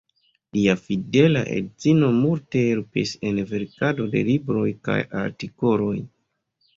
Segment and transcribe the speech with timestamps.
[0.57, 5.95] Lia fidela edzino multe helpis en verkado de libroj kaj artikoloj.